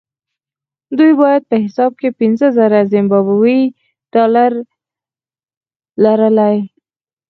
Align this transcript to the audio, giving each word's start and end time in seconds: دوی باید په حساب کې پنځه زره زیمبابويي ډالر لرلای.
دوی 0.97 1.13
باید 1.21 1.43
په 1.49 1.55
حساب 1.63 1.91
کې 2.01 2.09
پنځه 2.19 2.47
زره 2.57 2.79
زیمبابويي 2.93 3.61
ډالر 4.13 4.51
لرلای. 6.03 6.57